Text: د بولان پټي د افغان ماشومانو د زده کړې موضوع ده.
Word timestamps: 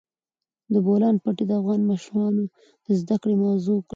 د 0.73 0.75
بولان 0.85 1.15
پټي 1.23 1.45
د 1.47 1.51
افغان 1.59 1.81
ماشومانو 1.89 2.43
د 2.85 2.87
زده 3.01 3.15
کړې 3.21 3.35
موضوع 3.45 3.79
ده. 3.83 3.89